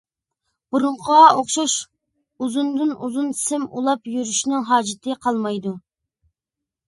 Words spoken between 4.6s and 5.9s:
ھاجىتى قالمايدۇ.